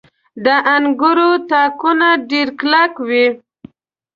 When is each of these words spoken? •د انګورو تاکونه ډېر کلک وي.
•د 0.45 0.47
انګورو 0.75 1.29
تاکونه 1.49 2.07
ډېر 2.29 2.47
کلک 2.59 2.93
وي. 3.07 3.27